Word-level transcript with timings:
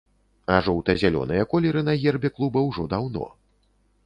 А 0.53 0.55
жоўта-зялёныя 0.67 1.43
колеры 1.53 1.83
на 1.91 1.95
гербе 2.05 2.35
клуба 2.39 2.65
ўжо 2.71 2.91
даўно. 2.97 3.33